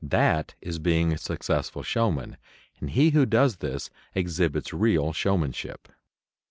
That 0.03 0.55
is 0.61 0.79
being 0.79 1.13
a 1.13 1.17
successful 1.19 1.83
showman, 1.83 2.37
and 2.79 2.89
he 2.89 3.11
who 3.11 3.23
does 3.27 3.57
this 3.57 3.91
exhibits 4.15 4.73
real 4.73 5.13
showmanship. 5.13 5.89